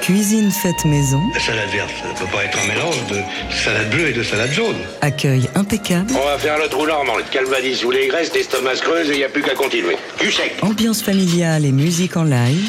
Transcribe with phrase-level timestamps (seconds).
[0.00, 1.20] Cuisine faite maison.
[1.34, 3.20] La salade verte, ça ne peut pas être un mélange de
[3.52, 4.76] salade bleue et de salade jaune.
[5.00, 6.12] Accueil impeccable.
[6.14, 9.14] On va faire le trou normand, le calvadis ou les graisses, l'estomac se creuse et
[9.14, 9.96] il n'y a plus qu'à continuer.
[10.20, 10.56] Du sec.
[10.62, 12.68] Ambiance familiale et musique en live.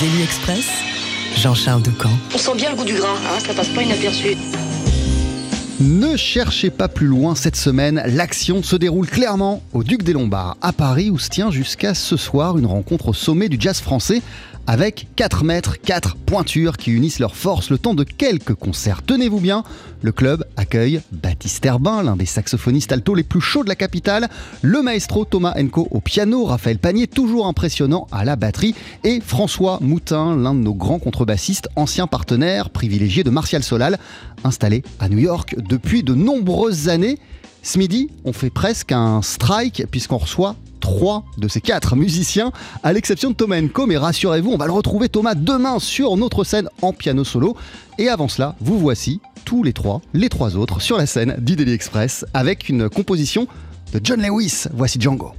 [0.00, 0.66] Daily Express.
[1.36, 2.10] Jean-Charles Doucan.
[2.34, 4.36] On sent bien le goût du gras, hein, ça passe pas inaperçu.
[5.80, 10.56] Ne cherchez pas plus loin cette semaine, l'action se déroule clairement au Duc des Lombards,
[10.60, 14.20] à Paris, où se tient jusqu'à ce soir une rencontre au sommet du jazz français
[14.68, 19.00] avec 4 mètres, 4 pointures qui unissent leurs forces le temps de quelques concerts.
[19.02, 19.64] Tenez-vous bien,
[20.02, 24.28] le club accueille Baptiste Herbin, l'un des saxophonistes alto les plus chauds de la capitale,
[24.60, 29.78] le maestro Thomas Enco au piano, Raphaël Panier, toujours impressionnant à la batterie, et François
[29.80, 33.98] Moutin, l'un de nos grands contrebassistes, ancien partenaire privilégié de Martial Solal,
[34.44, 37.18] installé à New York depuis de nombreuses années.
[37.62, 42.92] Ce midi, on fait presque un strike puisqu'on reçoit trois de ces quatre musiciens, à
[42.92, 43.86] l'exception de Thomas Enco.
[43.86, 47.56] Mais rassurez-vous, on va le retrouver Thomas demain sur notre scène en piano solo.
[47.98, 51.72] Et avant cela, vous voici tous les trois, les trois autres, sur la scène Daily
[51.72, 53.46] Express avec une composition
[53.92, 54.64] de John Lewis.
[54.72, 55.32] Voici Django.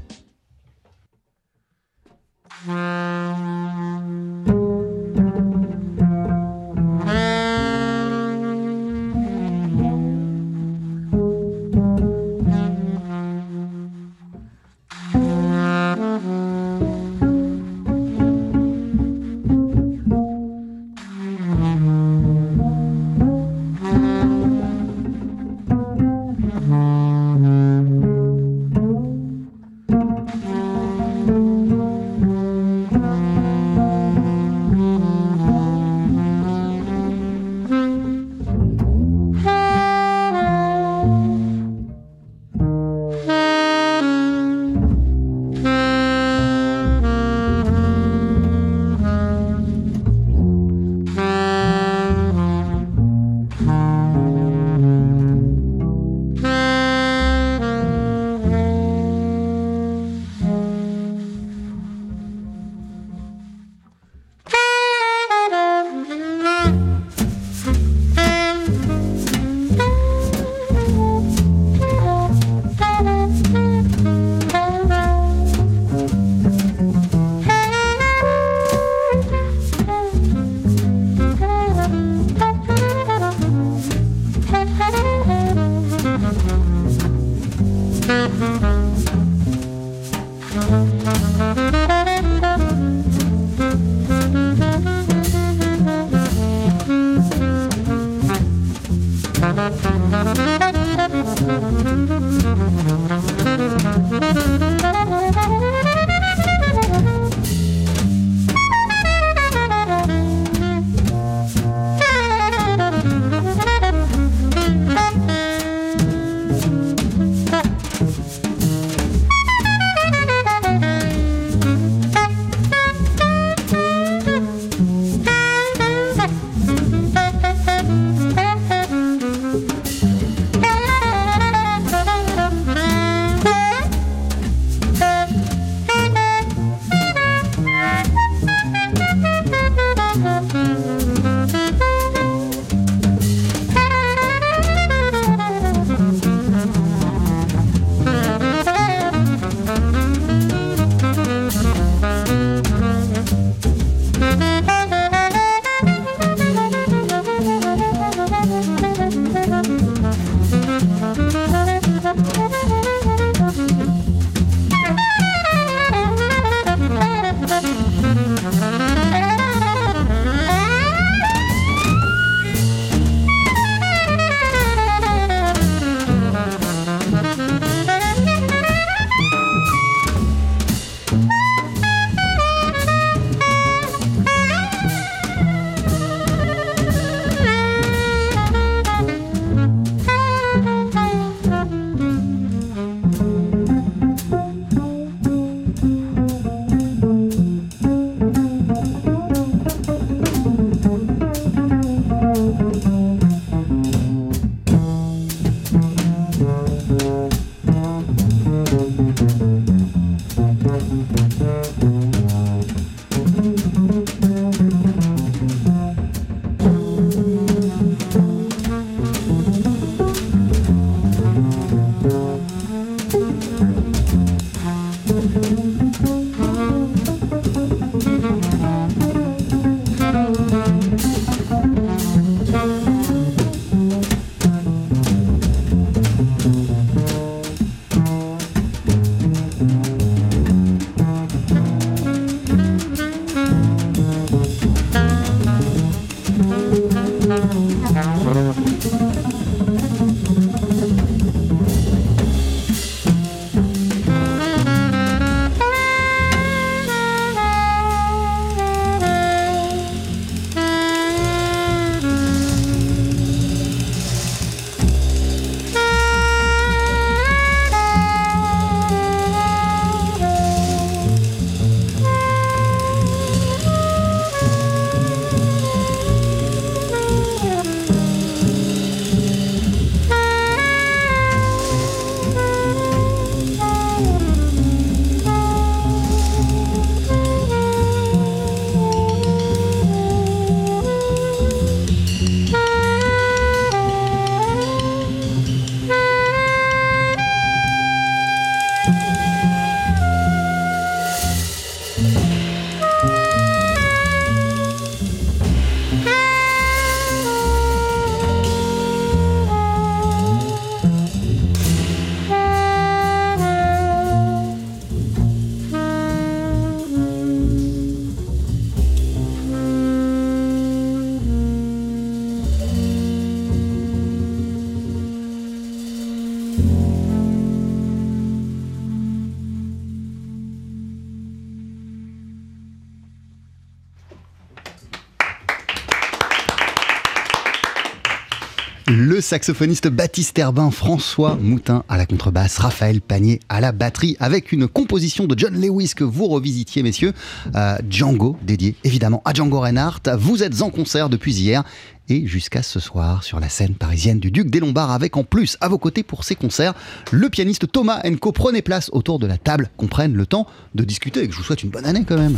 [339.30, 344.68] Saxophoniste Baptiste Herbin, François Moutin à la contrebasse, Raphaël Panier à la batterie, avec une
[344.68, 347.14] composition de John Lewis que vous revisitiez, messieurs.
[347.54, 350.10] Euh, Django, dédié évidemment à Django Reinhardt.
[350.18, 351.64] Vous êtes en concert depuis hier
[352.10, 355.58] et jusqu'à ce soir sur la scène parisienne du Duc des Lombards avec en plus
[355.62, 356.74] à vos côtés pour ces concerts
[357.12, 358.32] le pianiste Thomas Enco.
[358.32, 361.38] Prenez place autour de la table, qu'on prenne le temps de discuter et que je
[361.38, 362.38] vous souhaite une bonne année quand même.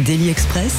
[0.00, 0.74] Daily Express.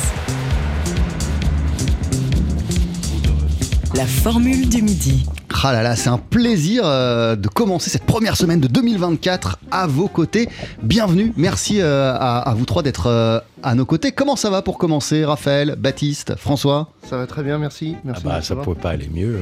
[3.99, 5.25] La formule du midi.
[5.61, 9.87] Ah là là, c'est un plaisir euh, de commencer cette première semaine de 2024 à
[9.87, 10.47] vos côtés.
[10.81, 14.13] Bienvenue, merci euh, à, vous trois d'être euh, à nos côtés.
[14.13, 16.93] Comment ça va pour commencer, Raphaël, Baptiste, François?
[17.09, 17.97] Ça va très bien, merci.
[18.05, 19.37] merci ah bah, ça ne pouvait pas aller mieux.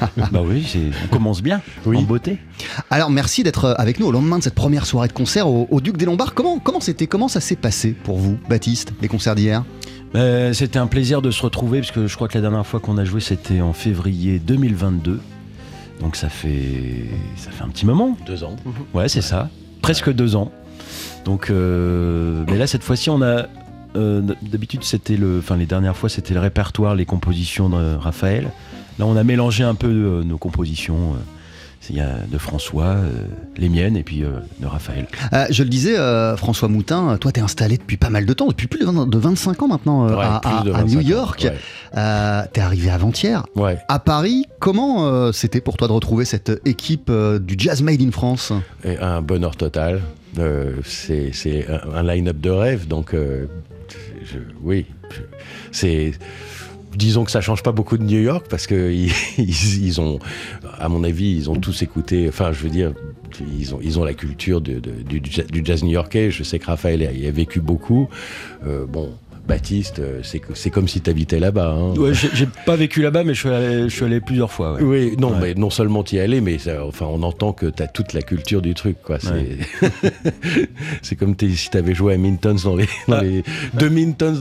[0.00, 0.08] Hein.
[0.32, 0.66] bah oui,
[1.04, 1.98] on commence bien, oui.
[1.98, 2.38] en beauté.
[2.88, 5.82] Alors merci d'être avec nous au lendemain de cette première soirée de concert au, au
[5.82, 6.32] Duc des Lombards.
[6.32, 9.62] Comment, comment c'était, comment ça s'est passé pour vous, Baptiste, les concerts d'hier?
[10.14, 12.80] Euh, c'était un plaisir de se retrouver parce que je crois que la dernière fois
[12.80, 15.20] qu'on a joué c'était en février 2022.
[16.00, 17.04] Donc ça fait
[17.36, 18.16] ça fait un petit moment.
[18.26, 18.56] Deux ans.
[18.94, 19.48] Ouais, c'est ça.
[19.82, 20.50] Presque deux ans.
[21.24, 23.46] Donc, euh, mais là cette fois-ci on a
[23.96, 28.50] euh, d'habitude c'était le, enfin les dernières fois c'était le répertoire, les compositions de Raphaël.
[28.98, 31.14] Là on a mélangé un peu nos compositions.
[31.88, 33.10] Il y a de François, euh,
[33.56, 34.28] les miennes et puis euh,
[34.60, 35.08] de Raphaël.
[35.32, 35.96] Euh, je le disais,
[36.36, 39.62] François Moutin, toi tu es installé depuis pas mal de temps, depuis plus de 25
[39.62, 41.40] ans maintenant à, New York.
[41.40, 41.48] tu
[41.96, 43.44] es arrivé avant-hier.
[43.88, 47.10] À Paris, comment c'était pour toi de retrouver cette équipe
[47.40, 48.52] du Jazz Made in France?
[48.84, 50.00] Et Un bonheur total.
[50.84, 53.16] c'est un, line-up de rêve, donc
[54.62, 54.86] oui,
[55.72, 56.12] c'est
[56.94, 58.92] disons que ça change pas beaucoup de New York parce que
[59.38, 60.18] ils, ont,
[60.78, 62.26] à mon avis, ils ont tous écouté.
[62.28, 62.92] Enfin, je veux dire,
[63.40, 64.80] ils ont, la culture du,
[65.64, 66.30] jazz new-yorkais.
[66.30, 68.08] Je sais que Raphaël y a vécu beaucoup.
[68.66, 69.12] Euh, bon,
[69.50, 71.74] Baptiste, euh, c'est comme si tu habitais là-bas.
[71.76, 71.94] Hein.
[71.96, 74.78] Ouais, j'ai pas vécu là-bas, mais je suis, allé, je suis allé plusieurs fois.
[74.80, 77.82] Oui, non, mais non seulement tu y es allé, mais enfin, on entend que tu
[77.82, 78.96] as toute la culture du truc.
[81.02, 83.42] C'est comme si tu avais joué à Mintons dans les, dans les
[83.74, 84.40] deux Mintons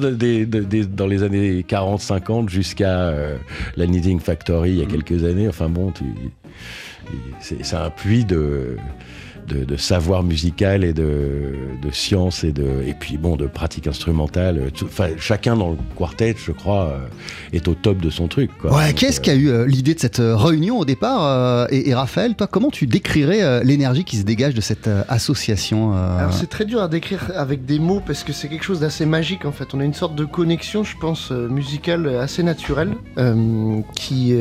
[0.96, 3.38] dans les années 40-50 jusqu'à euh,
[3.78, 5.48] la Knitting Factory il y a quelques années.
[5.48, 5.92] Enfin bon,
[7.40, 8.78] c'est un puits de
[9.50, 11.54] de, savoir musical et de,
[11.92, 14.72] science et, de, et puis bon, de pratique instrumentale.
[15.18, 17.08] chacun dans le quartet, je crois, euh,
[17.54, 18.52] est au top de son truc.
[18.64, 22.36] Ouais, qu'est-ce qui a eu euh, l'idée de cette euh, réunion au départ et, Raphaël,
[22.36, 26.82] toi, comment tu décrirais l'énergie qui se dégage de cette association Alors c'est très dur
[26.82, 29.74] à décrire avec des mots parce que c'est quelque chose d'assez magique en fait.
[29.74, 32.94] On a une sorte de connexion, je pense, musicale assez naturelle
[33.96, 34.34] qui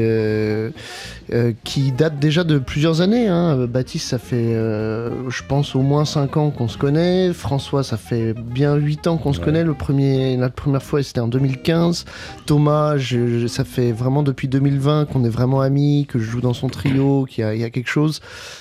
[1.30, 3.28] euh, qui date déjà de plusieurs années.
[3.28, 3.66] Hein.
[3.66, 4.54] Baptiste, ça fait,
[4.98, 7.32] euh, je pense, au moins 5 ans qu'on se connaît.
[7.32, 9.64] François, ça fait bien 8 ans qu'on se connaît.
[9.64, 12.04] Le premier, la première fois, c'était en 2015.
[12.46, 12.96] Thomas,
[13.48, 17.26] ça fait vraiment depuis 2020 qu'on est vraiment amis, que je joue dans son trio,
[17.28, 18.20] qu'il y, a quelque chose.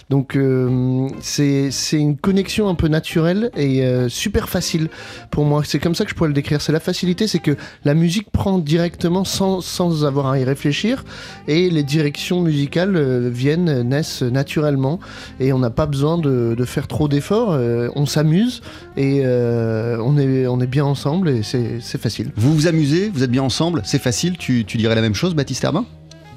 [0.10, 4.90] Donc, euh, c'est une connexion un peu naturelle et super facile
[5.32, 5.62] pour moi.
[5.64, 6.62] C'est comme ça que je pourrais le décrire.
[6.62, 11.04] C'est la facilité, c'est que la musique prend directement sans, sans avoir à y réfléchir
[11.48, 15.00] et les directions musicales euh, viennent, naissent naturellement
[15.40, 16.27] et on n'a pas besoin de,
[16.66, 17.52] faire trop d'efforts.
[17.52, 18.62] Euh, on s'amuse
[18.96, 22.32] et euh, on, est, on est bien ensemble et c'est facile.
[22.36, 24.38] Vous vous amusez, vous êtes bien ensemble, c'est facile.
[24.38, 25.86] Tu, dirais la même chose, Baptiste Herbin?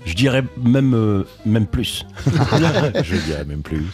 [0.06, 2.06] Je dirais même, même plus.
[2.26, 3.84] je dirais même plus.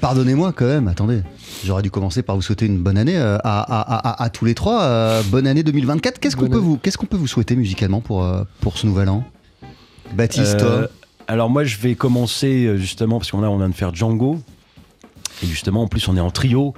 [0.00, 1.20] Pardonnez-moi quand même, attendez.
[1.64, 5.22] J'aurais dû commencer par vous souhaiter une bonne année à, tous les trois.
[5.24, 6.18] bonne année 2024.
[6.18, 8.26] Qu'est-ce qu'on peut, vous, qu'on peut vous souhaiter musicalement pour,
[8.60, 9.24] pour ce nouvel an?
[10.12, 10.86] Baptiste, euh,
[11.26, 14.40] Alors moi je vais commencer euh, justement parce qu'on a on vient de faire Django
[15.42, 16.74] et justement en plus on est en trio.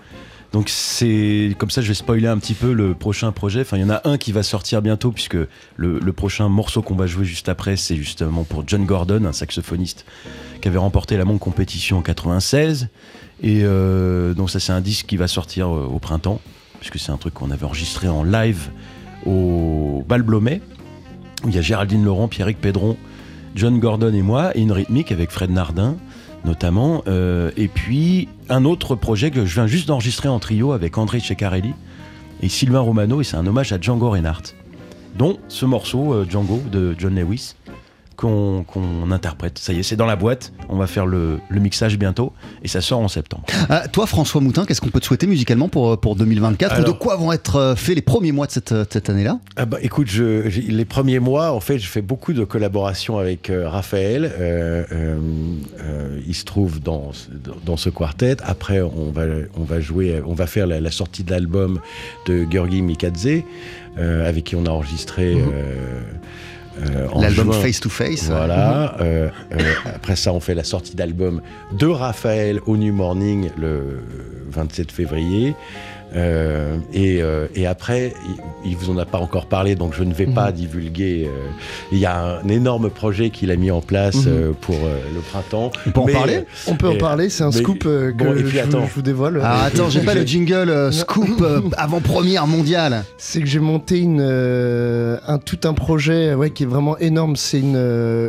[0.52, 3.62] Donc c'est comme ça je vais spoiler un petit peu le prochain projet.
[3.62, 5.36] Enfin il y en a un qui va sortir bientôt puisque
[5.76, 10.06] le, prochain morceau qu'on va jouer juste après c'est justement pour John Gordon, un saxophoniste
[10.60, 12.88] qui avait remporté la Monk Competition en 96.
[13.42, 16.40] Et euh, donc ça c'est un disque qui va sortir au printemps
[16.78, 18.70] puisque c'est un truc qu'on avait enregistré en live
[19.26, 20.60] au Bal Blomet
[21.44, 22.96] où il y a Géraldine Laurent, Pierrick Pédron,
[23.56, 25.96] John Gordon et moi, et une rythmique avec Fred Nardin
[26.44, 30.96] notamment, euh, et puis un autre projet que je viens juste d'enregistrer en trio avec
[30.96, 31.74] André Ceccarelli
[32.40, 34.54] et Sylvain Romano, et c'est un hommage à Django Reinhardt,
[35.18, 37.56] dont ce morceau euh, Django de John Lewis
[38.16, 39.58] qu'on interprète.
[39.58, 40.52] Ça y est, c'est dans la boîte.
[40.68, 42.32] On va faire le, mixage bientôt
[42.62, 43.44] et ça sort en septembre.
[43.70, 46.90] Euh, toi, François Moutin, qu'est-ce qu'on peut te souhaiter musicalement pour, euh, pour 2024 De
[46.90, 50.08] quoi vont être euh, faits les premiers mois de cette, cette année-là ah bah, Écoute,
[50.08, 54.32] je, les premiers mois, en fait, je fais beaucoup de collaborations avec Raphaël.
[56.26, 57.10] il se trouve dans,
[57.64, 58.36] dans ce quartet.
[58.42, 59.22] Après, on va,
[59.56, 61.80] on va jouer, on va faire la, sortie de l'album
[62.26, 63.42] de Georgi Mikadze,
[63.96, 65.34] avec qui on a enregistré.
[65.34, 65.52] Mhm.
[66.78, 67.52] Euh, L'album.
[67.52, 68.26] Face to Face.
[68.28, 68.96] Voilà.
[69.00, 71.40] euh, euh, après ça, on fait la sortie d'album
[71.72, 74.00] de Raphaël au New Morning le
[74.50, 75.54] 27 février.
[76.14, 78.14] Euh, et, euh, et après,
[78.64, 81.26] il, il vous en a pas encore parlé, donc je ne vais pas divulguer.
[81.26, 81.48] euh,
[81.92, 84.24] il y a un énorme projet qu'il a mis en place Mhm.
[84.28, 85.70] euh, pour euh, le printemps.
[85.86, 86.44] On peut en parler?
[86.68, 88.86] On peut en parler, c'est un mais- scoop euh, que bon, puis je, vous- attends.
[88.86, 89.40] je vous dévoile.
[89.42, 93.04] Ah, attends, j'ai pas le jingle euh, scoop euh, avant-première mondiale.
[93.18, 97.36] C'est que j'ai monté une, euh, un, tout un projet ouais, qui est vraiment énorme.
[97.36, 97.76] C'est une,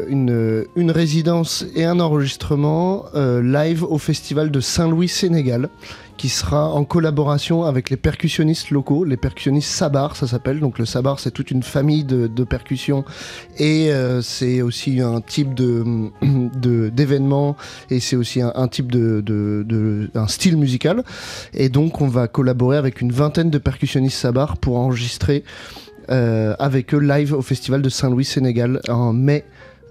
[0.09, 5.69] une, une résidence et un enregistrement euh, live au festival de Saint-Louis, Sénégal,
[6.17, 10.59] qui sera en collaboration avec les percussionnistes locaux, les percussionnistes Sabar, ça s'appelle.
[10.59, 13.03] Donc le Sabar, c'est toute une famille de, percussions
[13.57, 15.83] et euh, c'est aussi un type de
[16.89, 17.55] d'événement
[17.89, 21.03] et c'est aussi un, type de, de, de- un style musical.
[21.53, 25.43] Et donc, on va collaborer avec une vingtaine de percussionnistes Sabar pour enregistrer
[26.09, 29.43] euh, avec eux live au Festival de Saint-Louis, Sénégal, en mai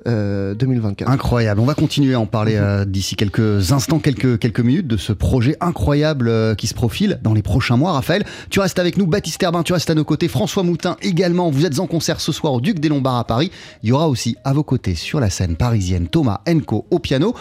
[0.06, 1.10] euh, 2024.
[1.10, 1.60] Incroyable.
[1.60, 5.12] On va continuer à en parler euh, d'ici quelques instants, quelques, quelques minutes de ce
[5.12, 7.92] projet incroyable euh, qui se profile dans les prochains mois.
[7.92, 9.06] Raphaël, tu restes avec nous.
[9.06, 10.28] Baptiste Herbin, tu restes à nos côtés.
[10.28, 11.50] François Moutin également.
[11.50, 13.50] Vous êtes en concert ce soir au Duc des Lombards à Paris.
[13.82, 17.34] Il y aura aussi à vos côtés sur la scène parisienne Thomas Enco au piano.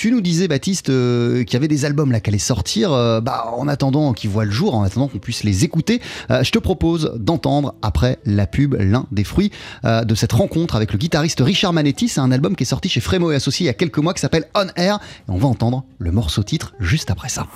[0.00, 2.90] Tu nous disais, Baptiste, euh, qu'il y avait des albums là qui allaient sortir.
[2.90, 6.42] euh, bah, en attendant qu'ils voient le jour, en attendant qu'on puisse les écouter, euh,
[6.42, 9.50] je te propose d'entendre après la pub l'un des fruits
[9.84, 12.08] de cette rencontre avec le guitariste Richard Manetti.
[12.08, 14.14] C'est un album qui est sorti chez Frémo et Associés il y a quelques mois
[14.14, 15.00] qui s'appelle On Air.
[15.28, 17.46] Et on va entendre le morceau titre juste après ça.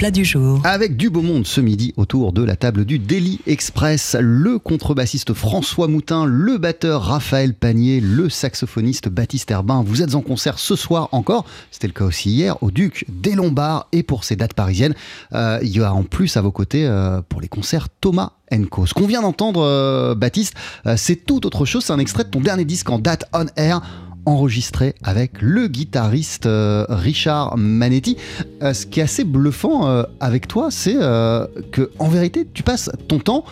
[0.00, 0.62] plat du jour.
[0.64, 5.34] Avec du beau monde ce midi autour de la table du Daily Express, le contrebassiste
[5.34, 9.84] François Moutin, le batteur Raphaël Panier, le saxophoniste Baptiste Herbin.
[9.86, 13.34] Vous êtes en concert ce soir encore, c'était le cas aussi hier, au Duc des
[13.34, 13.88] Lombards.
[13.92, 14.94] Et pour ces dates parisiennes,
[15.34, 18.86] euh, il y a en plus à vos côtés euh, pour les concerts Thomas Enco.
[18.86, 20.54] Ce qu'on vient d'entendre, euh, Baptiste,
[20.96, 21.84] c'est tout autre chose.
[21.84, 23.82] C'est un extrait de ton dernier disque en date on air
[24.26, 28.16] enregistré avec le guitariste euh, Richard Manetti.
[28.62, 32.90] Euh, ce qui est assez bluffant euh, avec toi, c'est que en vérité, tu passes
[33.08, 33.44] ton temps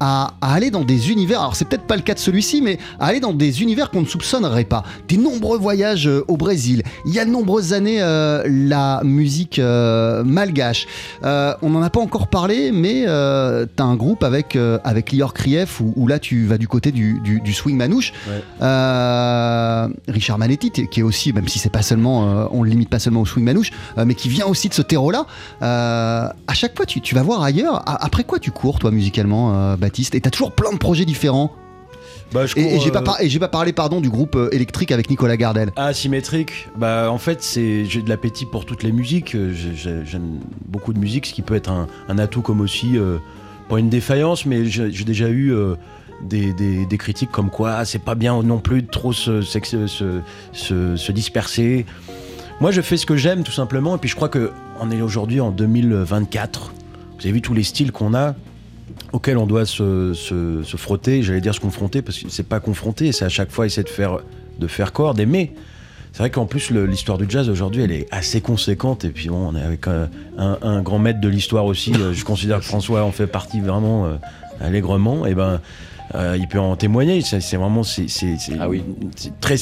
[0.00, 2.78] à, à aller dans des univers, alors c'est peut-être pas le cas de celui-ci, mais
[2.98, 4.84] à aller dans des univers qu'on ne soupçonnerait pas.
[5.06, 9.58] Tes nombreux voyages euh, au Brésil, il y a de nombreuses années, euh, la musique
[9.58, 10.86] euh, malgache.
[11.22, 15.92] On n'en a pas encore parlé, mais t'as un groupe avec, avec Lior Krief, où,
[15.96, 18.12] où là tu vas du côté du, du, du swing manouche.
[18.28, 18.42] Ouais.
[20.08, 23.20] Richard Manetti, qui est aussi, même si c'est pas seulement, on le limite pas seulement
[23.22, 23.70] au swing manouche,
[24.04, 25.26] mais qui vient aussi de ce terreau-là.
[25.60, 27.82] À chaque fois, tu, tu vas voir ailleurs.
[27.86, 31.52] Après quoi tu cours, toi, musicalement, Baptiste Et t'as toujours plein de projets différents.
[32.32, 34.10] Bah, je Et, cours, et j'ai pas, euh, par- et j'ai pas parlé, pardon, du
[34.10, 35.70] groupe euh, électrique avec Nicolas Gardel.
[35.76, 39.36] Asymétrique, bah en fait c'est j'ai de l'appétit pour toutes les musiques.
[39.36, 42.60] Euh, j'ai- j'ai- J'aime beaucoup de musique, ce qui peut être un, un atout comme
[42.60, 43.18] aussi euh,
[43.68, 45.76] pas une défaillance, mais j'ai j'ai déjà eu euh,
[46.22, 49.40] des, des- des critiques comme quoi ah, c'est pas bien non plus de trop se,
[49.42, 50.20] se, se-
[50.52, 51.86] se- se disperser.
[52.60, 55.00] Moi je fais ce que j'aime tout simplement, et puis je crois que on est
[55.00, 56.72] aujourd'hui en 2024.
[57.18, 58.34] Vous avez vu tous les styles qu'on a
[59.12, 62.60] auxquels on doit se, se- se frotter, j'allais dire se confronter, parce que c'est pas
[62.60, 64.18] confronter, c'est à chaque fois essayer de faire,
[64.58, 65.52] de faire corps, d'aimer.
[66.12, 69.04] C'est vrai qu'en plus, l'histoire du jazz aujourd'hui, elle est assez conséquente.
[69.04, 71.92] Et puis bon, on est avec un, un- un grand maître de l'histoire aussi.
[71.94, 74.14] Euh, Je considère que François en fait partie vraiment euh,
[74.62, 75.26] allègrement.
[75.26, 75.60] Et ben,
[76.14, 77.20] euh, il peut en témoigner.
[77.20, 78.06] C'est vraiment, c'est
[78.58, 78.82] Ah oui.
[79.14, 79.56] c'est très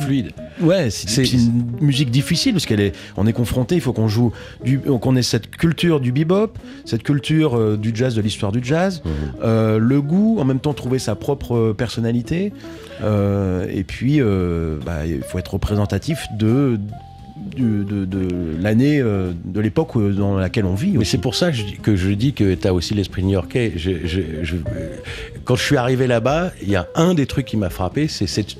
[0.00, 0.30] Fluide.
[0.60, 3.74] Ouais, c'est une musique difficile parce qu'elle est, on est confronté.
[3.76, 4.32] Il faut qu'on joue,
[4.64, 6.52] du, qu'on ait cette culture du bebop,
[6.84, 9.02] cette culture euh, du jazz, de l'histoire du jazz,
[9.42, 12.52] euh, le goût, en même temps trouver sa propre euh, personnalité,
[13.02, 14.20] euh, et puis
[14.84, 16.78] bah, il faut être représentatif de
[17.56, 18.28] de, de
[18.60, 20.92] l'année, de l'époque dans laquelle on vit.
[20.92, 21.12] Mais aussi.
[21.12, 23.72] c'est pour ça que je, dis- que je dis que tu as aussi l'esprit new-yorkais.
[23.76, 24.56] Je- je- je-
[25.44, 28.26] quand je suis arrivé là-bas, il y a un des trucs qui m'a frappé, c'est
[28.26, 28.56] cette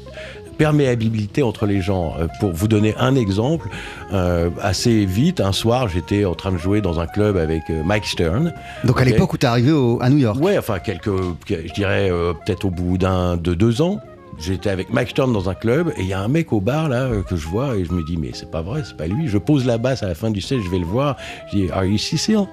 [0.64, 2.12] perméabilité entre les gens.
[2.20, 3.70] Euh, Pour vous donner un exemple,
[4.12, 7.82] euh, assez vite, un soir, j'étais en train de jouer dans un club avec euh,
[7.82, 8.52] Mike Stern.
[8.84, 10.38] Donc à l'époque où t'es arrivé au- à New York.
[10.38, 11.08] Ouais, enfin, quelques,
[11.48, 14.00] je dirais euh, peut-être au bout d'un, de deux ans.
[14.38, 16.90] J'étais avec Mike Stern dans un club et il y a un mec au bar
[16.90, 19.28] là que je vois et je me dis mais c'est pas vrai, c'est pas lui.
[19.28, 21.16] Je pose la basse à la fin du set, je vais le voir.
[21.52, 22.46] Je dis Are you Cecil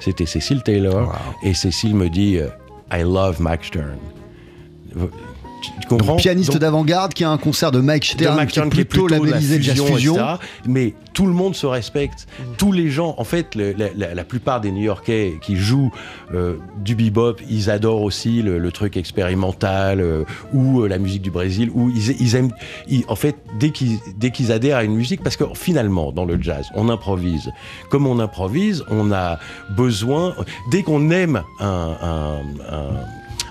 [0.00, 2.38] C'était Cecil Taylor et Cecil me dit
[2.92, 3.96] I love Mike Stern.
[5.90, 9.12] Donc, pianiste d'avant-garde qui a un concert de Mike de Stern, qui est plutôt, de
[9.12, 10.14] la labellisé Jazz Fusion.
[10.14, 10.26] etc.
[10.66, 12.26] Mais tout le monde se respecte.
[12.58, 15.90] Tous les gens, en fait, le- la, la- la plupart des New-Yorkais qui jouent
[16.34, 21.22] euh, du bebop, ils adorent aussi le, le truc expérimental euh, ou euh, la musique
[21.22, 21.70] du Brésil.
[21.74, 22.50] Ou ils, ils aiment,
[22.88, 26.24] ils- en fait, dès qu'ils dès qu'ils adhèrent à une musique, parce que finalement, dans
[26.24, 27.50] le jazz, on improvise.
[27.90, 29.38] Comme on improvise, on a
[29.70, 30.34] besoin.
[30.70, 32.88] Dès qu'on aime un- un- un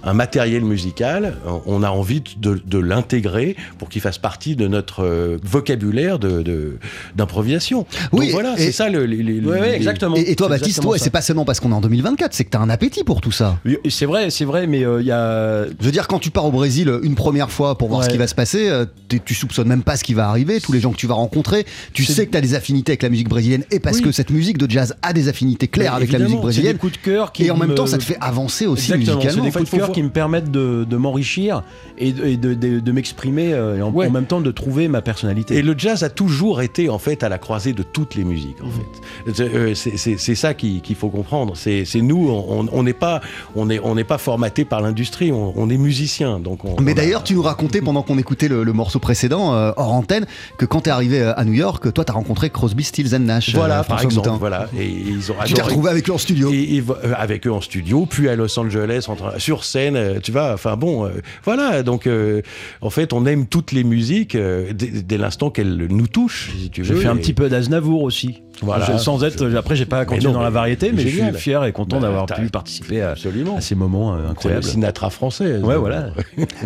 [0.05, 5.03] un matériel musical, on a envie de, de l'intégrer pour qu'il fasse partie de notre
[5.03, 6.77] euh, vocabulaire de- de-
[7.15, 7.85] d'improvisation.
[8.11, 9.05] Oui, Donc voilà, c'est ça le.
[9.05, 10.15] Ouais, ouais, exactement.
[10.15, 10.89] Et, et toi, C'est Baptiste, ça.
[10.97, 13.31] c'est pas seulement parce qu'on est en 2024, c'est que t'as un appétit pour tout
[13.31, 13.57] ça.
[13.89, 16.45] C'est vrai, c'est vrai, mais euh, il y a Je veux dire, quand tu pars
[16.45, 18.05] au Brésil une première fois pour voir Ouais.
[18.05, 18.85] ce qui va se passer, euh,
[19.25, 21.65] tu soupçonnes même pas ce qui va arriver, tous les gens que tu vas rencontrer.
[21.93, 24.03] Tu sais que tu as des affinités avec la musique brésilienne et parce Oui.
[24.03, 26.73] que cette musique de jazz a des affinités claires Mais avec la musique brésilienne.
[26.73, 28.91] des coups de cœur qui Et en même me- temps, ça te fait avancer aussi
[28.93, 29.43] Exactement, musicalement.
[29.45, 31.63] des coups de cœur qui me permettent de, de m'enrichir
[31.97, 34.07] et de, et de- de- de m'exprimer euh, et en, Ouais.
[34.07, 35.55] en même temps de trouver ma personnalité.
[35.55, 38.57] Et le jazz a toujours été en fait à la croisée de toutes les musiques
[38.61, 39.33] en fait.
[39.33, 41.53] C'est- euh, ça qui- qu'il faut comprendre.
[41.55, 43.21] C'est nous, on n'est pas,
[43.55, 45.31] on est, on n'est pas formaté par l'industrie.
[45.31, 46.65] On, on est musicien, donc.
[46.65, 49.71] On, Mais a- d'ailleurs, tu nous racontais pendant qu'on écoutait le, le morceau précédent, euh,
[49.77, 50.25] hors antenne,
[50.57, 53.49] que quand t'es arrivé euh, à New York, toi t'as rencontré Crosby, Stills and Nash.
[53.55, 54.37] euh, voilà, par exemple, Moutin.
[54.39, 56.51] voilà, et ils ont Tu t'es retrouvé avec eux en studio.
[56.51, 59.63] Et, et vo- euh, avec eux en studio, puis à Los Angeles, en train- sur
[59.63, 61.09] scène, euh, tu vois, enfin bon, euh,
[61.43, 62.41] voilà, donc euh,
[62.81, 64.71] en fait, on aime toutes les musiques dès,
[65.03, 66.95] dès l'instant qu'elles nous touchent, si tu veux.
[66.95, 68.41] J'ai fait un et- petit peu d'Aznavour aussi.
[68.61, 68.85] Voilà.
[68.85, 71.63] Je- sans être, après, j'ai pas continué non, dans la variété, mais je suis fier
[71.65, 73.57] et content Bah, d'avoir pu participer à, Absolument.
[73.57, 74.63] à ces moments euh, C'est le incroyables.
[74.63, 75.57] Sinatra français.
[75.57, 76.07] Ouais, voilà.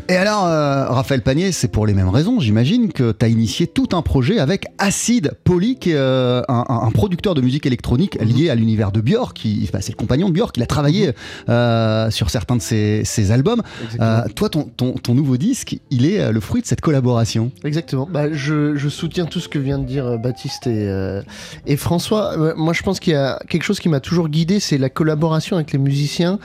[0.08, 3.67] Et alors, euh, Raphaël Panier, c'est pour les mêmes raisons, j'imagine, que tu as initié
[3.67, 8.49] tout un projet avec Acid Poly, qui est euh, un, producteur de musique électronique lié
[8.49, 9.36] à l'univers de Björk.
[9.36, 11.12] Qui, bah, c'est le compagnon de Björk, il a travaillé
[11.49, 13.62] euh, sur certains de ses, ses albums.
[13.99, 17.52] Euh, toi, ton, ton, ton nouveau disque, il est euh, le fruit de cette collaboration.
[17.63, 18.08] Exactement.
[18.12, 21.21] Bah, je, je soutiens tout ce que vient de dire euh, Baptiste et, euh,
[21.65, 22.37] et François.
[22.37, 24.89] Euh, Moi, je pense qu'il y a quelque chose qui m'a toujours guidé, c'est la
[24.89, 26.39] collaboration avec les musiciens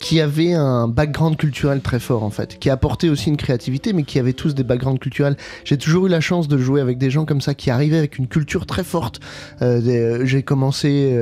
[0.00, 4.04] qui avaient un background culturel très fort, en fait, qui apportaient aussi une créativité, mais
[4.04, 5.36] qui avaient tous des backgrounds culturels.
[5.64, 8.18] J'ai toujours eu la chance de jouer avec des gens comme ça qui arrivaient avec
[8.18, 9.20] une culture très forte.
[9.62, 11.16] Euh, euh, j'ai commencé,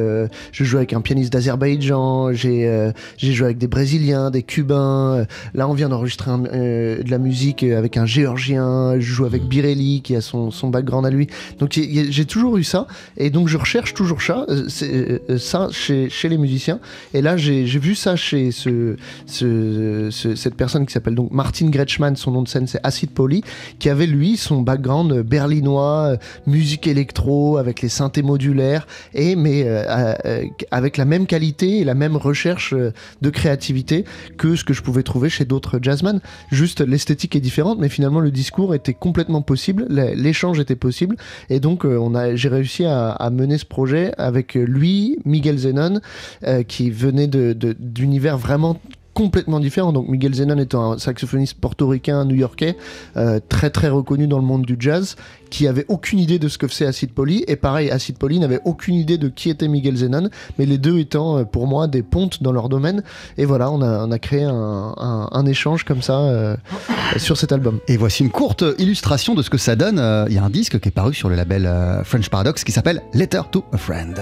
[0.53, 5.27] je jouais avec un pianiste d'Azerbaïdjan, j'ai joué avec des Brésiliens, des Cubains.
[5.55, 8.95] Là, on vient d'enregistrer de la musique avec un Géorgien.
[8.99, 11.27] Je joue avec Birelli, qui a son, son background à lui.
[11.59, 12.87] Donc, j'ai toujours eu ça.
[13.17, 14.69] Et donc, je recherche toujours ça, euh,
[15.31, 16.81] euh, ça chez, les musiciens.
[17.15, 21.69] Et là, j'ai vu ça chez ce, ce- ce- cette personne qui s'appelle donc Martin
[21.69, 22.17] Gretschmann.
[22.17, 23.43] Son nom de scène, c'est Acid Poly,
[23.79, 26.17] qui avait lui son background euh, berlinois,
[26.47, 29.67] musique électro, avec les synthés modulaires, et mais
[30.71, 34.05] avec la même qualité et la même recherche de créativité
[34.37, 36.21] que ce que je pouvais trouver chez d'autres jazzmen.
[36.51, 41.17] Juste l'esthétique est différente, mais finalement le discours était complètement possible, l'échange était possible,
[41.51, 41.87] et donc
[42.35, 46.01] j'ai réussi à, à mener ce projet avec lui, Miguel Zenon,
[46.45, 48.81] euh, qui venait de- de- d'univers vraiment
[49.17, 49.93] complètement différents.
[49.95, 52.77] Donc Miguel Zenon étant un saxophoniste portoricain, new-yorkais,
[53.17, 55.17] euh, très très reconnu dans le monde du jazz,
[55.49, 58.61] qui avait aucune idée de ce que faisait Acid Poly, et pareil, Acid Poly n'avait
[58.65, 62.03] aucune idée de qui était Miguel Zenon, mais les deux étant euh, pour moi des
[62.03, 63.03] pontes dans leur domaine.
[63.39, 66.57] Et voilà, on a, on a créé un, un- un échange comme ça euh,
[67.17, 67.79] sur cet album.
[67.89, 69.99] Et voici une courte illustration de ce que ça donne.
[69.99, 72.65] Euh, Il y a un disque qui est paru sur le label euh, French Paradox
[72.65, 74.15] qui s'appelle Letter to a Friend.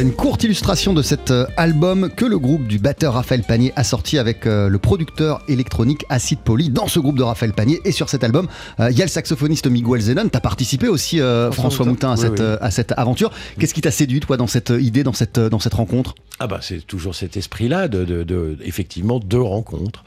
[0.00, 3.70] Voilà une courte illustration de cet euh, album que le groupe du batteur Raphaël Panier
[3.76, 6.70] a sorti avec euh, le producteur électronique Acid Poly.
[6.70, 8.48] Dans ce groupe de Raphaël Panier et sur cet album,
[8.80, 10.30] euh, il y a le saxophoniste Miguel Zenon.
[10.30, 12.46] Tu as participé aussi, François, François Moutin, à, Oui, cette, oui.
[12.62, 13.30] à cette aventure.
[13.58, 16.14] Qu'est-ce qui t'a séduit, toi, dans cette idée, dans cette, dans cette rencontre?
[16.38, 20.02] Ah bah c'est toujours cet esprit-là de, de, de- effectivement de rencontres.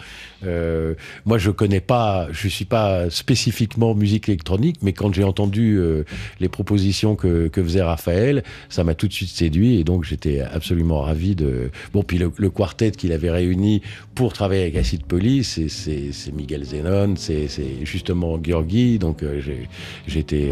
[0.45, 0.93] Euh,
[1.25, 6.03] moi je connais pas, je suis pas spécifiquement musique électronique, mais quand j'ai entendu euh,
[6.39, 10.41] les propositions que, que faisait Raphaël, ça m'a tout de suite séduit et donc j'étais
[10.41, 11.69] absolument ravi de.
[11.93, 13.81] Bon puis le, le quartet qu'il avait réuni
[14.15, 17.47] pour travailler avec Acid Poly, c'est Miguel Zenon, c'est
[17.83, 19.41] justement Georgi, donc euh,
[20.07, 20.51] j'étais,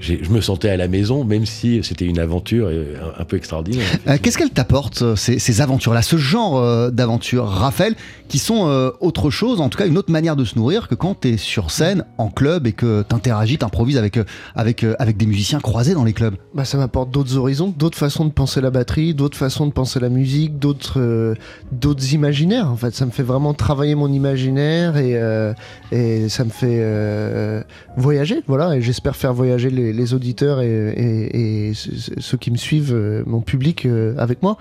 [0.00, 3.86] je me sentais à la maison, même si c'était une aventure un, un peu extraordinaire.
[4.22, 7.94] Qu'est-ce qu'elle t'apporte, ces, ces aventures-là, ce genre d'aventures, Raphaël,
[8.28, 11.20] qui sont autre chose, en tout cas une autre manière de se nourrir que quand
[11.20, 14.24] tu es sur scène, en club, et que tu interagis, tu improvises avec, euh,
[14.54, 17.98] avec, euh, avec des musiciens croisés dans les clubs Bah, ça m'apporte d'autres horizons, d'autres
[17.98, 21.34] façons de penser la batterie, d'autres façons de penser la musique, d'autres euh,
[22.12, 22.70] imaginaires.
[22.70, 25.52] En fait, ça me fait vraiment travailler mon imaginaire et, euh,
[25.90, 27.62] et ça me fait euh,
[27.96, 28.42] voyager.
[28.46, 32.56] Voilà, et j'espère faire voyager les, auditeurs et, et- et ce- ce- ceux qui me
[32.56, 34.56] suivent, euh, mon public euh, avec moi.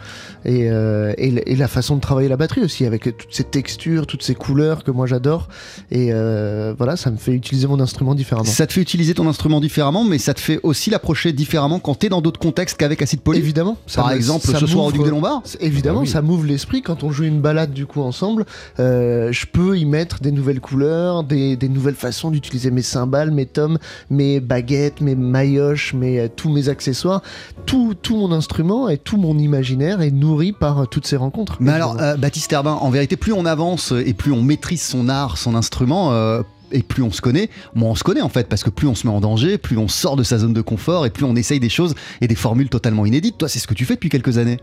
[0.45, 4.20] et, euh, et la façon de travailler la batterie aussi, avec toutes ces textures, toutes
[4.23, 5.47] ces couleurs que moi j'adore.
[5.91, 8.45] Et euh, voilà, ça me fait utiliser mon instrument différemment.
[8.49, 11.95] Ça te fait utiliser ton instrument différemment, mais ça te fait aussi l'approcher différemment quand
[11.95, 13.39] t'es dans d'autres contextes qu'avec Acid Poly.
[13.39, 13.77] Évidemment.
[13.87, 15.41] ça Par exemple, ça ce soir au Duc des Lombards.
[15.59, 16.07] Évidemment, Ah oui.
[16.09, 18.45] ça m'ouvre l'esprit quand on joue une balade du coup ensemble.
[18.79, 23.31] euh, je peux y mettre des nouvelles couleurs, des, des nouvelles façons d'utiliser mes cymbales,
[23.31, 23.77] mes tomes,
[24.09, 27.21] mes baguettes, mes maillotches, mes, euh, tous mes accessoires.
[27.65, 31.57] Tout, tout mon instrument et tout mon imaginaire est nourri par toutes ces rencontres.
[31.59, 35.07] Mais alors, euh, Baptiste Herbin, en vérité, plus on avance et plus on maîtrise son
[35.07, 36.41] art, son instrument, euh,
[36.73, 38.93] et plus on se connaît, moins on se connaît en fait, parce que plus on
[38.93, 41.35] se met en danger, plus on sort de sa zone de confort, et plus on
[41.37, 43.37] essaye des choses et des formules totalement inédites.
[43.37, 44.57] Toi, c'est ce que tu fais depuis quelques années.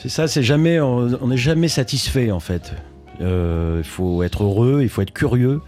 [0.00, 2.72] C'est ça, c'est jamais, on n'est jamais satisfait en fait.
[3.20, 5.60] Euh, Il faut être heureux, il faut être curieux.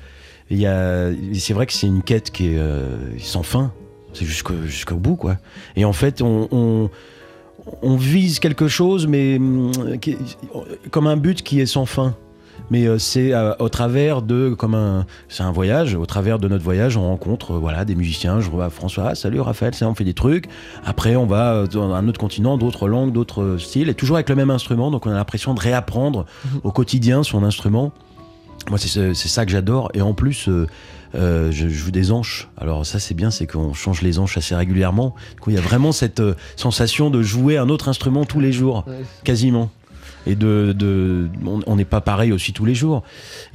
[0.49, 3.73] C'est vrai que c'est une quête qui est euh, sans fin.
[4.13, 5.37] C'est jusqu'au bout, quoi.
[5.75, 6.89] Et en fait, on,
[7.83, 9.73] on, vise quelque chose, mais hum,
[10.93, 12.15] comme un but qui est sans fin.
[12.71, 15.95] Mais euh, c'est euh, au travers de, comme un, c'est un voyage.
[15.95, 18.41] Au travers de notre voyage, on rencontre, euh, voilà, des musiciens.
[18.41, 20.47] Je vois François, ah, salut Raphaël, ça, on fait des trucs.
[20.85, 24.35] Après, on va dans un autre continent, d'autres langues, d'autres styles, et toujours avec le
[24.35, 24.91] même instrument.
[24.91, 26.27] Donc, on a l'impression de réapprendre
[26.65, 27.93] au quotidien son instrument.
[28.69, 29.91] Moi, c'est ce- c'est ça que j'adore.
[29.95, 30.67] Et en plus, euh,
[31.15, 32.49] euh, je joue des anches.
[32.59, 35.15] Alors ça, c'est bien, c'est qu'on change les anches assez régulièrement.
[35.35, 38.41] Du coup, il y a vraiment cette euh, sensation de jouer un autre instrument tous
[38.41, 39.05] les jours, Ouais.
[39.23, 39.71] quasiment.
[40.27, 43.03] Et de, de on- n'est pas pareil aussi tous les jours.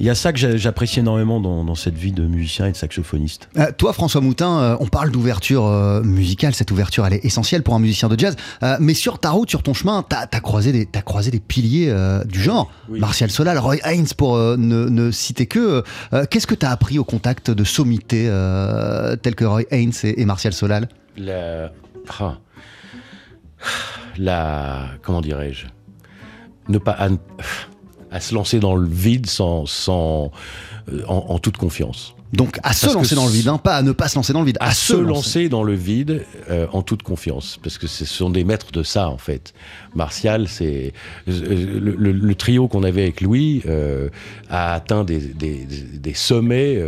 [0.00, 2.72] Il y a ça que j'a- j'apprécie énormément dans, dans cette vie de musicien et
[2.72, 3.48] de saxophoniste.
[3.58, 6.54] Euh, toi, François Moutin, euh, on parle d'ouverture euh, musicale.
[6.54, 8.36] Cette ouverture, elle est essentielle pour un musicien de jazz.
[8.62, 11.40] Euh, mais sur ta route, sur ton chemin, t'as as croisé des, t'as croisé des
[11.40, 12.70] piliers euh, du genre.
[12.88, 12.98] Oui.
[13.00, 15.82] Martial Solal, Roy Haynes, pour euh, ne, ne citer que.
[16.14, 20.20] Euh, Qu'est-ce que t'as appris au contact de sommités euh, tels que Roy Haynes et,
[20.20, 20.88] et Martial Solal?
[21.18, 21.70] La,
[22.20, 22.38] ah.
[24.18, 25.66] la comment dirais-je?
[26.68, 26.96] Ne pas
[28.10, 30.30] à, se lancer dans le vide sans, sans
[30.92, 32.14] euh, en, en toute confiance.
[32.32, 34.32] Donc à se Parce lancer dans le vide, hein, pas à ne pas se lancer
[34.32, 35.50] dans le vide, à, se lancer.
[35.50, 37.58] dans le vide euh, en toute confiance.
[37.62, 39.52] Parce que ce sont des maîtres de ça en fait.
[39.94, 40.94] Martial c'est
[41.28, 43.62] euh, le, le- le trio qu'on avait avec Louis
[44.48, 46.78] a atteint des, des- des sommets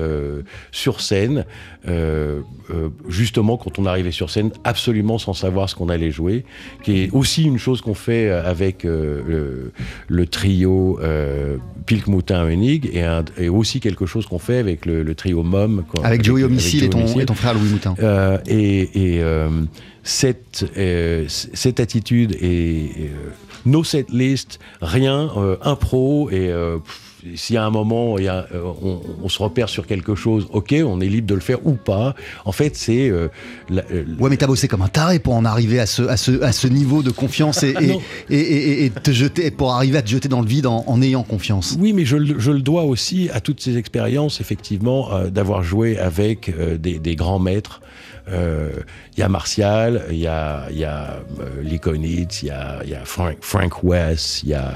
[0.73, 1.45] sur scène
[1.87, 6.45] euh, euh, justement quand on arrivait sur scène absolument sans savoir ce qu'on allait jouer
[6.83, 9.73] qui est aussi une chose qu'on fait avec euh, le,
[10.09, 14.87] le trio euh, Pilk Moutin Enig et, un- et aussi quelque chose qu'on fait avec
[14.87, 17.21] le, le trio Mom Avec Joey Homicide et, ton, Homicide.
[17.21, 17.95] et ton frère Louis Moutin.
[18.01, 19.49] Euh, et et, euh,
[20.03, 23.31] cette, euh, cette attitude et euh,
[23.67, 27.01] no set list, rien, euh, impro et euh, pff,
[27.35, 30.15] s'il y a un moment, il y a, euh, on, on se repère sur quelque
[30.15, 32.15] chose, ok, on est libre de le faire ou pas.
[32.45, 33.29] En fait, c'est euh,
[33.71, 36.43] euh, Ouais, mais t'as bossé comme un taré pour en arriver à ce, à ce,
[36.43, 37.75] à ce niveau de confiance et,
[38.31, 41.77] et, te jeter, pour arriver à te jeter dans le vide en, en ayant confiance.
[41.81, 45.63] Oui, mais je, le- je le dois aussi à toutes ces expériences, effectivement, euh, d'avoir
[45.63, 47.81] joué avec euh, des, des grands maîtres.
[48.33, 48.71] Euh,
[49.17, 52.81] Il y a Martial, il y a, y a euh, Lee Konitz, il y a,
[52.83, 54.73] il y a Frank, Frank West, il y a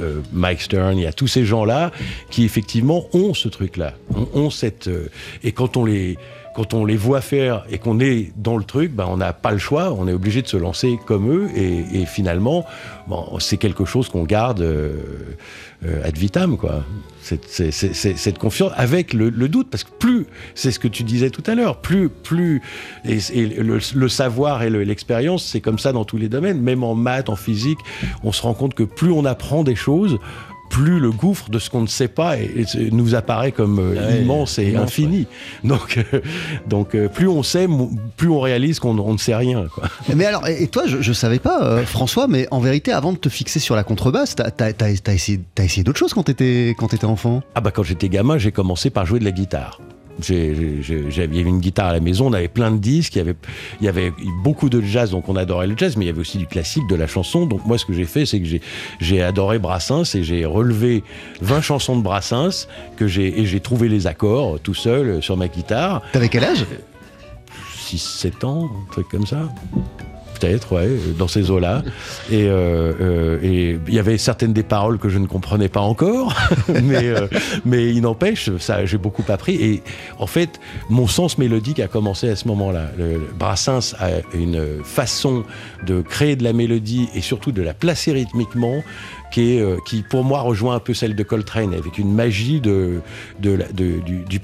[0.00, 1.90] euh, Mike Stern, il y a tous ces gens-là
[2.30, 3.94] qui, effectivement, ont ce truc-là.
[4.14, 5.08] Ont, ont cette, euh,
[5.42, 6.16] et quand on les
[6.54, 9.52] quand on les voit faire et qu'on est dans le truc, ben on n'a pas
[9.52, 12.64] le choix, on est obligé de se lancer comme eux et, finalement,
[13.38, 14.96] c'est quelque chose qu'on garde euh,
[15.86, 16.84] euh, ad vitam, quoi.
[17.22, 21.54] Cette, confiance avec le, doute, parce que plus, c'est ce que tu disais tout à
[21.54, 22.60] l'heure, plus, plus,
[23.04, 26.94] et, le, savoir et le- l'expérience, c'est comme ça dans tous les domaines, même en
[26.94, 27.78] maths, en physique,
[28.24, 30.18] on se rend compte que plus on apprend des choses,
[30.72, 33.94] plus le gouffre de ce qu'on ne sait pas et- et nous apparaît comme euh,
[33.94, 35.26] Ouais, immense et immense, infini.
[35.62, 36.20] Donc, euh,
[36.66, 37.68] donc euh, plus on sait,
[38.16, 39.66] plus on réalise qu'on on ne sait rien.
[39.74, 39.84] Quoi.
[40.16, 43.18] Mais alors, et toi, je, je savais pas, euh, François, mais en vérité, avant de
[43.18, 45.40] te fixer sur la contrebasse, t'as- t'as essayé,
[45.84, 47.42] d'autres choses quand t'étais quand t'étais enfant?
[47.54, 49.78] Ah bah quand j'étais gamin, j'ai commencé par jouer de la guitare.
[50.20, 53.34] J'avais une guitare à la maison, on avait plein de disques, il y avait,
[53.80, 56.20] il y avait beaucoup de jazz, donc on adorait le jazz, mais il y avait
[56.20, 57.46] aussi du classique, de la chanson.
[57.46, 58.46] Donc moi, ce que j'ai fait, c'est que
[59.00, 61.02] j'ai- adoré Brassens et j'ai relevé
[61.40, 65.48] 20 chansons de Brassens que et j'ai trouvé les accords tout seul euh, sur ma
[65.48, 66.02] guitare.
[66.12, 66.64] T'avais quel âge?
[67.86, 69.48] 6-7 ans, un truc comme ça.
[70.42, 71.84] Peut-être, ouais, dans ces eaux-là.
[72.28, 75.80] Et euh, euh, et il y avait certaines des paroles que je ne comprenais pas
[75.80, 76.34] encore,
[76.68, 77.28] mais, euh,
[77.64, 79.54] mais il n'empêche, ça, j'ai beaucoup appris.
[79.54, 79.82] Et
[80.18, 80.58] en fait,
[80.90, 82.90] mon sens mélodique a commencé à ce moment-là.
[83.38, 85.44] Brassens a une façon
[85.86, 88.82] de créer de la mélodie et surtout de la placer rythmiquement
[89.38, 93.00] euh, qui pour moi rejoint un peu celle de Coltrane, avec une magie du,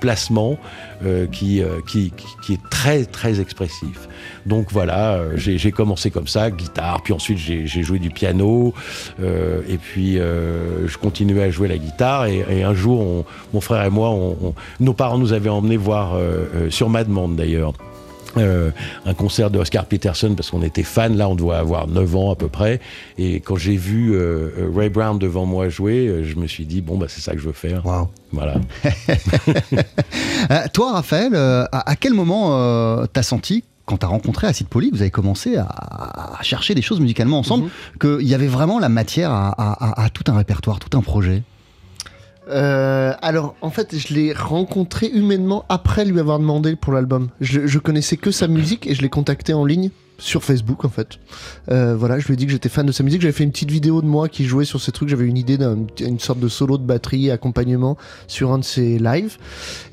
[0.00, 0.58] placement
[1.04, 2.12] euh, qui, euh, qui,
[2.50, 4.08] est très très expressif.
[4.46, 8.74] Donc voilà, j'ai commencé comme ça, guitare, puis ensuite j'ai joué du piano,
[9.20, 13.90] et puis je continuais à jouer la guitare, et, un jour, on- mon frère et
[13.90, 14.14] moi,
[14.80, 16.18] nos parents nous avaient emmenés voir,
[16.70, 17.72] sur ma demande d'ailleurs,
[18.36, 18.70] euh,
[19.06, 21.16] un concert de Oscar Peterson parce qu'on était fan.
[21.16, 22.80] Là, on doit avoir 9 ans à peu près.
[23.16, 26.80] Et quand j'ai vu euh, euh, Ray Brown devant moi jouer, je me suis dit
[26.82, 27.84] bon bah c'est ça que je veux faire.
[27.86, 28.08] Waouh.
[28.32, 28.56] Voilà.
[30.50, 35.00] Euh, toi, Raphaël, à, à quel moment t'as senti quand t'as rencontré Acid Poly, vous
[35.00, 37.70] avez commencé à, à chercher des choses musicalement ensemble, Mhm.
[38.18, 41.00] qu'il y avait vraiment la matière à, à- à- à tout un répertoire, tout un
[41.00, 41.42] projet?
[42.48, 47.28] Euh, alors, en fait, je l'ai rencontré humainement après lui avoir demandé pour l'album.
[47.40, 50.88] Je, je connaissais que sa musique et je l'ai contacté en ligne sur Facebook, en
[50.88, 51.18] fait.
[51.70, 53.20] Euh, voilà, je lui ai dit que j'étais fan de sa musique.
[53.22, 55.08] J'avais fait une petite vidéo de moi qui jouait sur ces trucs.
[55.08, 55.58] J'avais une idée
[55.96, 59.36] d'une sorte de solo de batterie, accompagnement sur un de ses lives.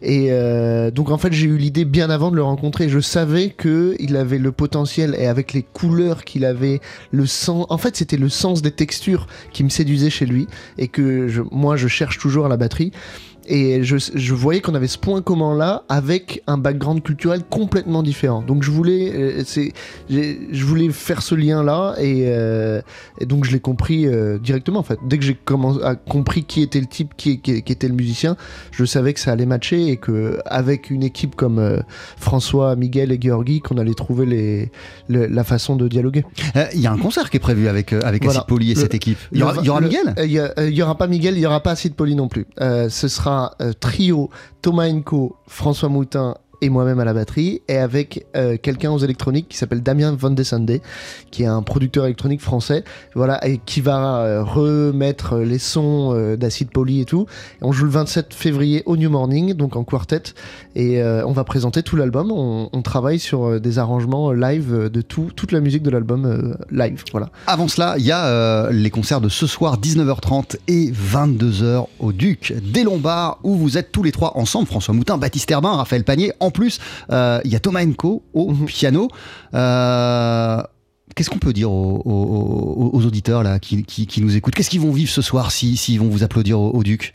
[0.01, 2.89] Et euh, donc, en fait, j'ai eu l'idée bien avant de le rencontrer.
[2.89, 7.65] Je savais que il avait le potentiel et avec les couleurs qu'il avait, le sens.
[7.69, 11.41] En fait, c'était le sens des textures qui me séduisait chez lui et que je-
[11.51, 12.91] moi je cherche toujours à la batterie.
[13.47, 18.01] Et je, je voyais qu'on avait ce point commun là avec un background culturel complètement
[18.03, 18.41] différent.
[18.41, 19.71] Donc je voulais, euh, c'est,
[20.09, 22.81] je voulais faire ce lien là et, euh,
[23.19, 24.97] et donc je l'ai compris euh, directement en fait.
[25.07, 27.93] Dès que j'ai commencé à compris qui était le type, qui, qui- qui était le
[27.93, 28.35] musicien,
[28.71, 31.81] je savais que ça allait matcher et que avec une équipe comme
[32.17, 34.71] François, Miguel et Georgi, qu'on allait trouver les,
[35.07, 36.25] le- la façon de dialoguer.
[36.73, 38.39] Il y a un concert qui est prévu avec, avec Voilà.
[38.39, 39.17] Acid Poly et Le- cette équipe.
[39.31, 40.13] Il y aura, Le- y aura Miguel?
[40.23, 42.47] Il y, aura pas Miguel, il y aura pas Acid Poly non plus.
[42.59, 44.29] Ce sera euh, trio
[44.61, 49.47] Thomas Enco, François Moutin et moi-même à la batterie, et avec euh, quelqu'un aux électroniques
[49.49, 50.79] qui s'appelle Damien Van de Sande,
[51.31, 56.35] qui est un producteur électronique français, voilà, et qui va euh, remettre les sons euh,
[56.35, 57.25] d'Acid Poly et tout.
[57.61, 60.23] On joue le 27 février au New Morning, donc en quartet,
[60.75, 62.31] et euh, on va présenter tout l'album.
[62.31, 67.03] On, on travaille sur des arrangements live de tout, toute la musique de l'album live,
[67.11, 67.29] voilà.
[67.47, 72.53] Avant cela, il y a les concerts de ce soir, 19h30 et 22h au Duc
[72.73, 76.31] des Lombards, où vous êtes tous les trois ensemble, François Moutin, Baptiste Herbin, Raphaël Panier.
[76.45, 76.79] En plus,
[77.11, 78.65] euh, il y a Thomas Enco au Mhm.
[78.65, 79.07] piano.
[79.53, 80.61] Euh,
[81.15, 84.53] Qu'est-ce qu'on peut dire aux, aux- aux auditeurs là, qui, qui- qui nous écoutent?
[84.55, 87.13] Qu'est-ce qu'ils vont vivre ce soir s'ils si, s'ils vont vous applaudir au, au Duc?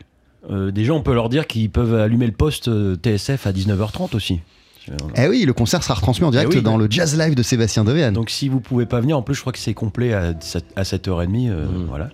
[0.51, 2.71] Euh, déjà, on peut leur dire qu'ils peuvent allumer le poste
[3.03, 4.40] TSF à 19h30 aussi.
[5.16, 6.62] Eh oui, le concert sera retransmis en direct Eh oui.
[6.62, 8.14] dans le Jazz Live de Sébastien Devéane.
[8.14, 10.64] Donc si vous pouvez pas venir, en plus je crois que c'est complet à, 7,
[10.77, 11.51] à 7h30.
[11.51, 11.85] euh, Mhm.
[11.87, 12.09] voilà.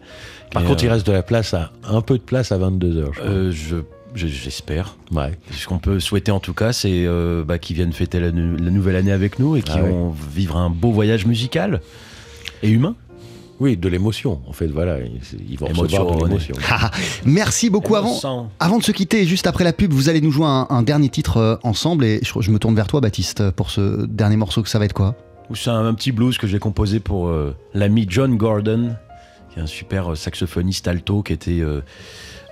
[0.50, 3.04] Par Et, contre, il reste de la place à un peu de place à 22
[3.04, 3.76] h euh, je- je-
[4.16, 4.96] J'espère.
[5.12, 5.32] Ouais.
[5.52, 8.56] Ce qu'on peut souhaiter en tout cas, c'est euh, bah, qu'ils viennent fêter la, nu-
[8.56, 9.90] la nouvelle année avec nous et qu'ils Ah ouais.
[9.90, 11.80] vont vivre un beau voyage musical
[12.62, 12.94] et humain.
[13.58, 14.40] Oui, de l'émotion.
[14.46, 16.54] En fait, voilà, ils, vont recevoir de Émotion, l'émotion.
[16.68, 16.90] Ah,
[17.24, 17.96] Merci beaucoup.
[17.96, 18.50] Avant, Émotion.
[18.60, 21.08] Avant de se quitter, juste après la pub, vous allez nous jouer un, un dernier
[21.08, 24.62] titre euh, ensemble et je, je me tourne vers toi, Baptiste, pour ce dernier morceau.
[24.62, 25.14] Que ça va être quoi?
[25.54, 28.94] C'est un, un petit blues que j'ai composé pour euh, l'ami John Gordon,
[29.52, 31.62] qui est un super saxophoniste alto, qui était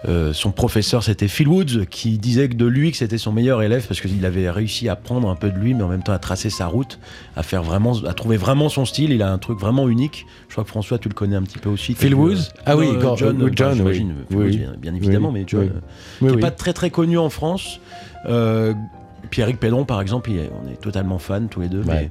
[0.06, 3.62] euh, son professeur, c'était Phil Woods, qui disait que de lui que c'était son meilleur
[3.62, 6.12] élève parce qu'il avait réussi à prendre un peu de lui, mais en même temps
[6.12, 6.98] à tracer sa route,
[7.36, 9.12] à faire vraiment, à trouver vraiment son style.
[9.12, 10.26] Il a un truc vraiment unique.
[10.48, 11.94] Je crois que François, tu le connais un petit peu aussi.
[11.94, 13.94] Phil Woods euh, Ah oui, John, John, oui.
[13.94, 14.56] Phil Woods, Oui.
[14.58, 15.40] bien, bien évidemment, Oui.
[15.40, 15.62] mais John.
[15.62, 15.68] Euh,
[16.18, 16.40] qui est oui.
[16.40, 17.80] pas très très connu en France.
[19.30, 21.82] Pierrick Pédron, par exemple, est- on est totalement fans tous les deux.
[21.82, 22.10] Ouais.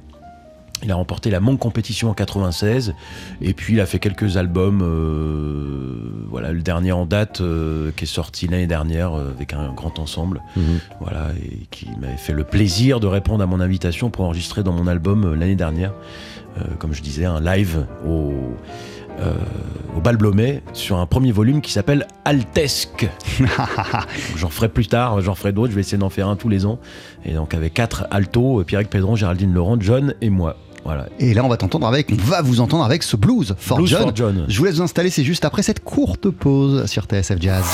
[0.84, 2.94] il a remporté la Monk Compétition en 96
[3.40, 4.82] et puis il a fait quelques albums.
[4.82, 9.72] euh, voilà, le dernier en date euh, qui est sorti l'année dernière euh, avec un
[9.72, 10.42] grand ensemble.
[10.56, 10.80] Mhm.
[11.00, 14.72] Voilà, et qui m'avait fait le plaisir de répondre à mon invitation pour enregistrer dans
[14.72, 15.92] mon album l'année dernière.
[16.78, 18.32] Comme je disais, un live au,
[19.96, 23.08] au Bal Blomet sur un premier volume qui s'appelle Altesque.
[24.36, 26.64] J'en ferai plus tard, j'en ferai d'autres, je vais essayer d'en faire un tous les
[26.64, 26.78] ans.
[27.24, 30.56] Et donc avec quatre altos, Pierrick Pédron, Géraldine Laurent, John et moi.
[30.84, 31.06] Voilà.
[31.18, 33.88] Et là, on va t'entendre avec, on va vous entendre avec ce blues for Blues
[33.88, 34.02] John.
[34.02, 34.44] for John.
[34.48, 37.64] Je vous laisse vous installer, c'est juste après cette courte pause sur TSF Jazz.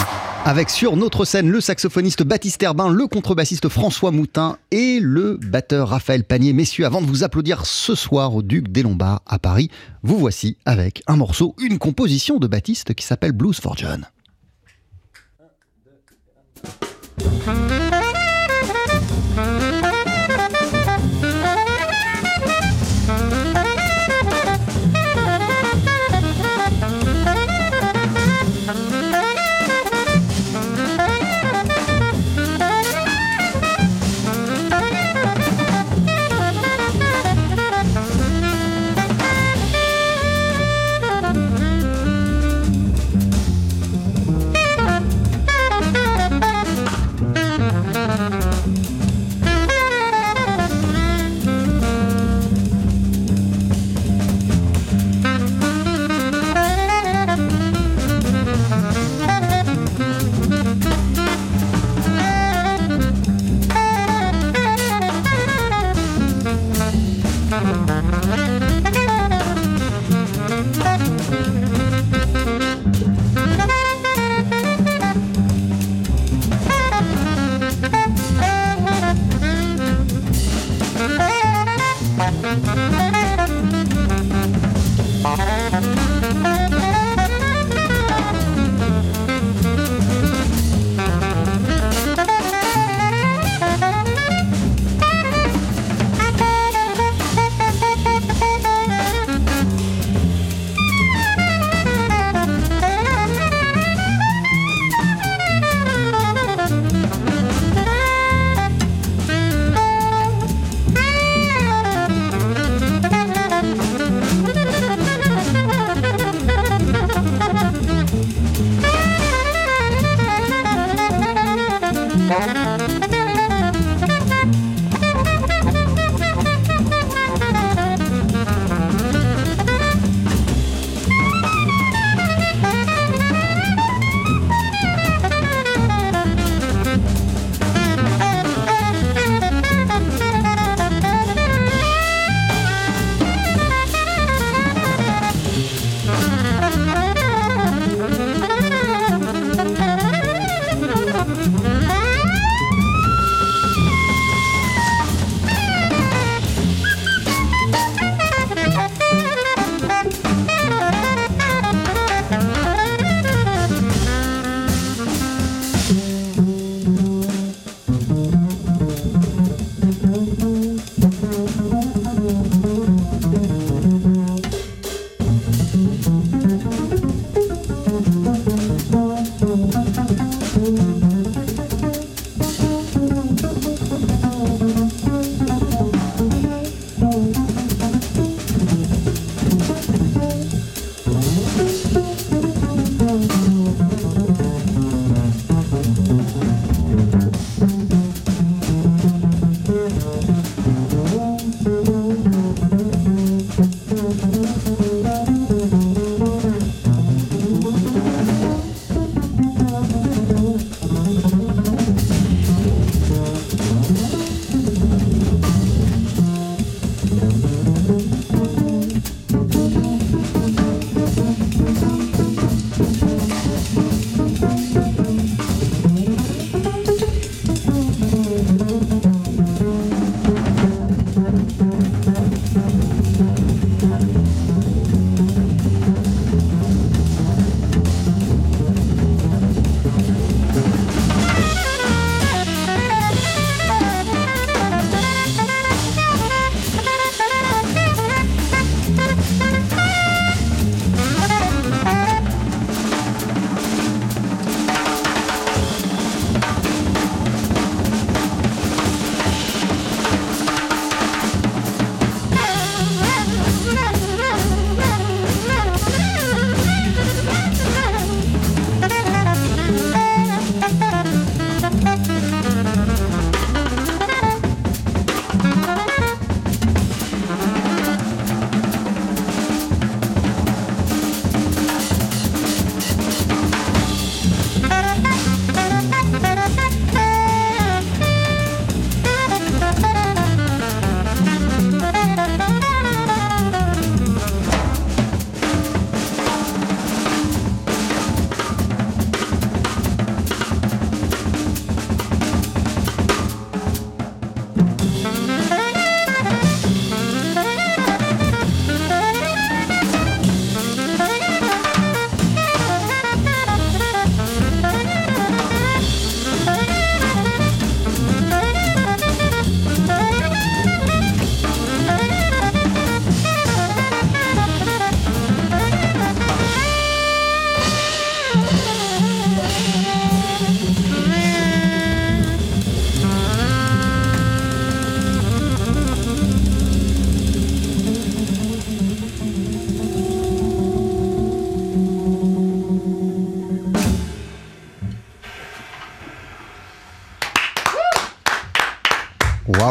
[0.44, 5.88] Avec sur notre scène le saxophoniste Baptiste Herbin, le contrebassiste François Moutin et le batteur
[5.88, 6.52] Raphaël Panier.
[6.52, 9.70] Messieurs, avant de vous applaudir ce soir au Duc des Lombards à Paris,
[10.02, 14.06] vous voici avec un morceau, une composition de Baptiste qui s'appelle Blues for John.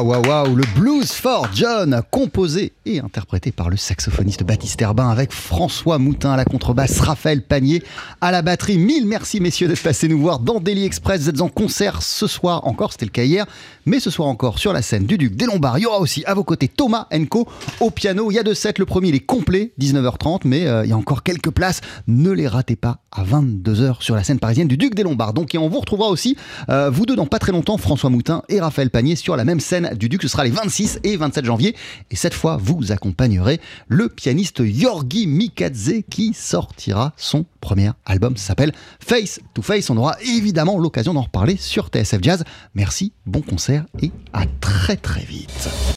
[0.09, 5.09] well, well, waouh, le Blues for John, composé et interprété par le saxophoniste Baptiste Herbin
[5.09, 7.83] avec François Moutin à la contrebasse, Raphaël Panier
[8.21, 8.77] à la batterie.
[8.77, 11.21] Mille merci messieurs d'être passés nous voir dans Daily Express.
[11.21, 13.45] Vous êtes en concert ce soir encore, c'était le cas hier,
[13.85, 15.79] mais ce soir encore sur la scène du Duc des Lombards.
[15.79, 17.47] Il y aura aussi à vos côtés Thomas Enco
[17.79, 18.31] au piano.
[18.31, 20.93] Il y a deux sets, le premier il est complet, 19h30, mais euh, il y
[20.93, 21.81] a encore quelques places.
[22.07, 25.33] Ne les ratez pas à 22h sur la scène parisienne du Duc des Lombards.
[25.33, 26.37] Donc on vous retrouvera aussi,
[26.69, 29.59] euh, vous deux dans pas très longtemps, François Moutin et Raphaël Panier sur la même
[29.59, 30.19] scène du Duc.
[30.29, 31.75] Ce sera les 26 et 27 janvier.
[32.11, 38.37] Et cette fois, vous accompagnerez le pianiste Yorgi Mikadze qui sortira son premier album.
[38.37, 39.89] Ça s'appelle Face to Face.
[39.89, 42.43] On aura évidemment l'occasion d'en reparler sur TSF Jazz.
[42.75, 45.67] Merci, bon concert et à très très vite.